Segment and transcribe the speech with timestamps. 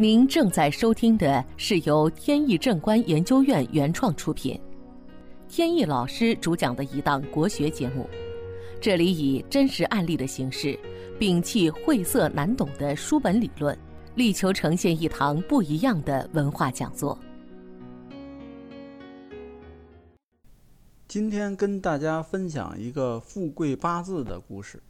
[0.00, 4.58] 您正在收听的是由天意正观研究院原创出品，
[5.46, 8.08] 天意老师主讲的一档国学节目。
[8.80, 10.74] 这里以真实案例的形式，
[11.18, 13.78] 摒弃晦涩难懂的书本理论，
[14.14, 17.18] 力求呈现一堂不一样的文化讲座。
[21.08, 24.82] 今天跟大家分享一个富贵八字的故事。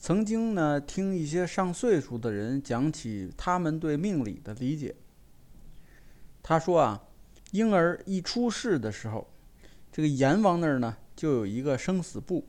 [0.00, 4.94] 曾经呢，听一些上岁数的人讲起他们对命理的理解。
[6.40, 7.02] 他说啊，
[7.50, 9.28] 婴儿一出世的时候，
[9.90, 12.48] 这个阎王那儿呢就有一个生死簿，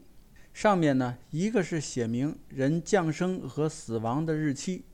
[0.54, 4.86] 上面呢一个是写明人降生和死亡的日期，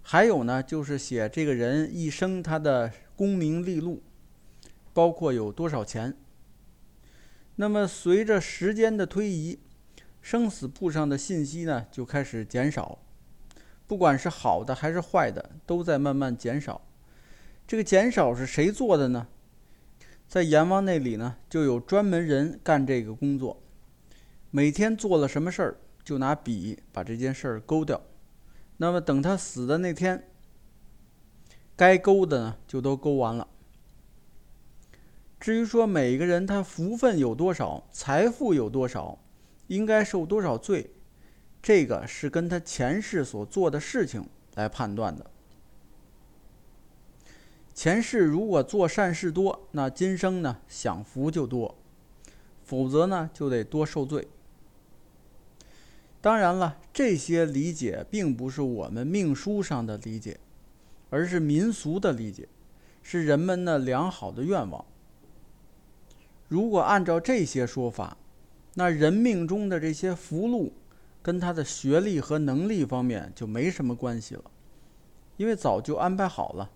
[0.00, 4.02] 还有呢就是写这个人一生他的功名利禄，
[4.94, 6.16] 包括有多少钱。
[7.56, 9.58] 那么随着时间的推移，
[10.20, 12.98] 生死簿上的信息呢就开始减少，
[13.86, 16.82] 不管是好的还是坏的，都在慢慢减少。
[17.66, 19.28] 这个减少是谁做的呢？
[20.28, 23.62] 在阎王那里呢，就有专门人干这个工作。
[24.50, 28.00] 每天做了什么事儿，就拿笔把这件事儿勾掉。
[28.76, 30.28] 那么等他死的那天，
[31.76, 33.48] 该勾的呢就都勾完了。
[35.38, 39.18] 至于说每个人他福分有多少，财富有多少。
[39.70, 40.90] 应该受多少罪？
[41.62, 45.30] 这个是跟他前世所做的事情来判断的。
[47.72, 51.76] 前世如果做善事多，那今生呢享福就多；
[52.64, 54.26] 否则呢就得多受罪。
[56.20, 60.40] 当然了，这些理解并不是我们命书上的理解，
[61.10, 62.48] 而是民俗的理解，
[63.04, 64.84] 是人们的良好的愿望。
[66.48, 68.16] 如果按照这些说法，
[68.74, 70.72] 那人命中的这些福禄，
[71.20, 74.44] 跟他的学历和能力方面就没什么关系了，
[75.36, 76.70] 因为早就安排好了。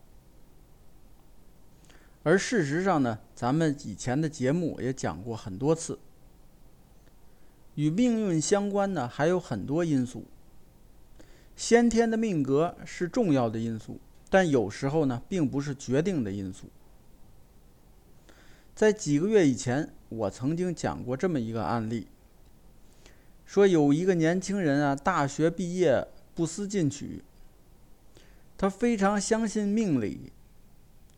[2.25, 5.99] 而事实上呢，咱们以前的节目也讲过很多次，
[7.77, 10.25] 与命运相关的还有很多因素。
[11.55, 16.67] 先天的命格是重要的因素，但有时候呢，并不是决定的因素。
[18.75, 19.95] 在几个月以前。
[20.17, 22.07] 我曾经讲过这么一个案例，
[23.45, 27.23] 说有一个年轻人啊，大学毕业不思进取，
[28.57, 30.33] 他非常相信命理，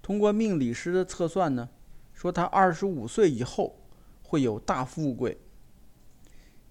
[0.03, 1.69] 通过命理师的测算呢，
[2.15, 3.77] 说他二十五岁以后
[4.23, 5.39] 会有大富贵。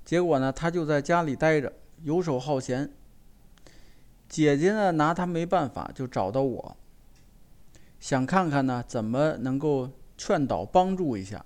[0.03, 2.91] 结果呢，他就在家里待着，游手好闲。
[4.27, 6.77] 姐姐呢，拿他没办法，就找到我，
[7.99, 11.45] 想看看呢，怎么能够劝导帮助一下。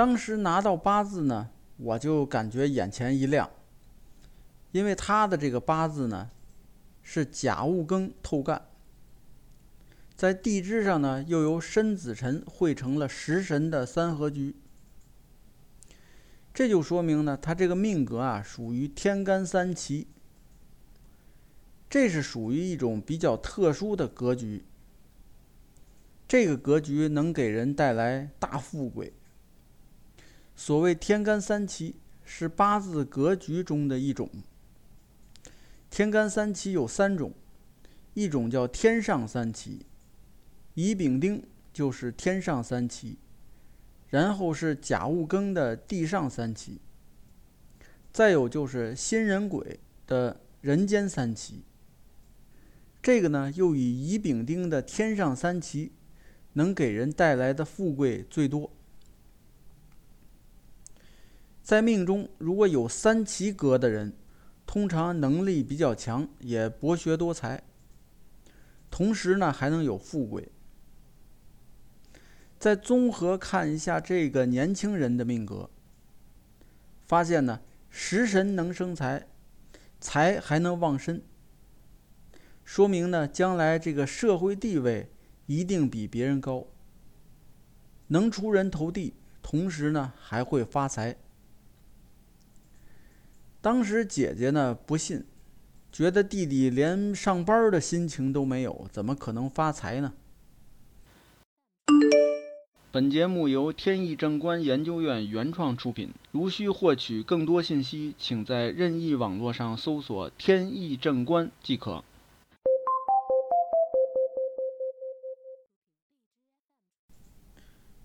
[0.00, 3.50] 当时拿到八字呢，我就感觉眼前一亮，
[4.72, 6.30] 因为他的这个八字呢
[7.02, 8.62] 是甲戊庚透干，
[10.16, 14.56] 在地支上呢又由申子辰汇成了食神的三合局，
[16.54, 20.08] 这就说明呢他这个命格啊属于天干三奇，
[21.90, 24.64] 这是属于一种比较特殊的格局，
[26.26, 29.12] 这个格局能给人带来大富贵。
[30.62, 34.28] 所谓天干三奇是八字格局中的一种。
[35.88, 37.32] 天干三奇有三种，
[38.12, 39.86] 一种叫天上三奇，
[40.74, 43.16] 乙丙丁就是天上三奇，
[44.08, 46.78] 然后是甲戊庚的地上三奇，
[48.12, 51.62] 再有就是辛壬癸的人间三奇。
[53.02, 55.92] 这个呢，又以乙丙丁的天上三奇，
[56.52, 58.70] 能给人带来的富贵最多。
[61.70, 64.12] 在命中如果有三奇格的人，
[64.66, 67.62] 通常能力比较强，也博学多才。
[68.90, 70.50] 同时呢，还能有富贵。
[72.58, 75.70] 再综合看一下这个年轻人的命格，
[77.06, 79.28] 发现呢，食神能生财，
[80.00, 81.22] 财还能旺身，
[82.64, 85.12] 说明呢，将来这个社会地位
[85.46, 86.66] 一定比别人高，
[88.08, 91.16] 能出人头地，同时呢，还会发财。
[93.62, 95.22] 当时姐姐呢不信，
[95.92, 100.14] 觉得弟弟连上班的心情都没有，怎么可能发财呢？
[102.90, 106.08] 本节目由天意正观研究院原创出品。
[106.32, 112.02] 如需获取更多信息，请在任意网络上搜索“天意正观”即可。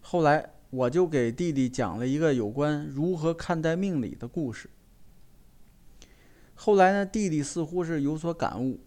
[0.02, 4.70] 后来，我就给弟弟讲了一个有关如何看待命理的故事。
[6.66, 8.80] 后来呢，弟弟似乎是有所感悟，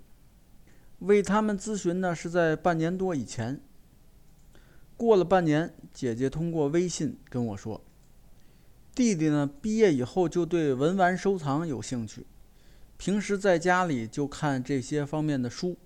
[0.99, 3.61] 为他们咨询呢是在半年多以前。
[4.97, 7.81] 过了半年，姐姐通过微信跟我说，
[8.97, 12.27] 弟弟呢毕业以后就对文玩收藏有兴趣，
[12.97, 15.77] 平时在家里就看这些方面的书。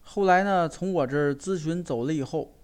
[0.00, 2.54] 后来呢，从我这儿咨询走了以后，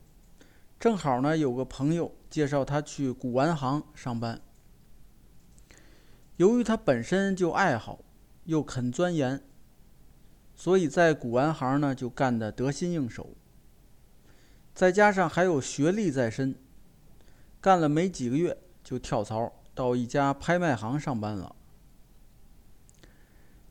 [0.78, 4.40] 正好呢有个朋友介绍他去古玩行上班。
[6.38, 7.98] 由于他本身就爱好，
[8.44, 9.42] 又肯钻研，
[10.54, 13.30] 所以在古玩行呢就干得得心应手。
[14.72, 16.54] 再加上还有学历在身，
[17.60, 21.56] 干了没几个月就跳槽到一家拍卖行上班了。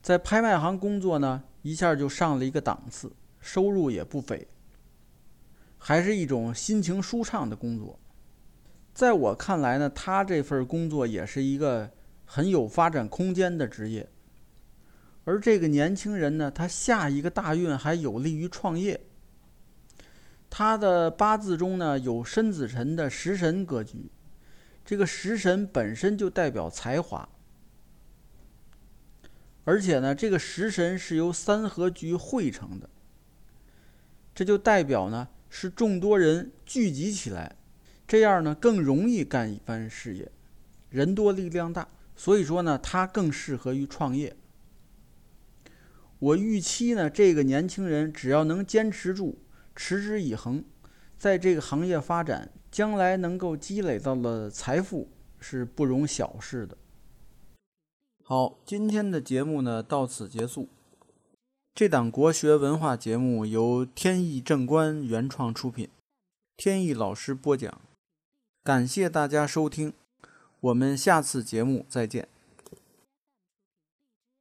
[0.02, 4.46] 在拍卖行工作呢，一下就上了一个档次，收入也不菲，
[5.78, 7.98] 还是一种心情舒畅的工作。
[8.94, 11.90] 在我看来呢，他这份工作也是一个
[12.28, 14.08] 很有发展空间的职业。
[15.24, 19.02] 而这个年轻人呢，他下一个大运还有利于创业。
[20.50, 24.10] 他的八字中呢有申子辰的食神格局，
[24.86, 27.28] 这个食神本身就代表才华，
[29.66, 32.90] 而且呢这个食神是由三合局汇成的，
[34.34, 37.58] 这就代表呢是众多人聚集起来，
[38.08, 40.32] 这样呢更容易干一番事业，
[40.90, 44.36] 人多力量大，所以说呢他更适合于创业。
[46.20, 49.38] 我预期呢这个年轻人只要能坚持住。
[49.80, 50.66] 持之以恒，
[51.20, 55.08] 在这个行业发展，将来能够积累到了财富
[55.40, 56.76] 是不容小视的。
[58.24, 60.68] 好，今天的节目呢到此结束。
[61.76, 65.88] 这档国学文化节目由天意正观原创出品，
[66.56, 67.80] 天意老师播讲，
[68.64, 69.94] 感谢大家收听，
[70.68, 72.28] 我们下次节目再见。